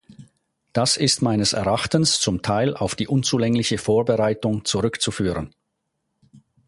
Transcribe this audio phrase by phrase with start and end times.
[0.73, 5.53] Das ist meines Erachtens zum Teil auf die unzulängliche Vorbereitung zurückzuführen.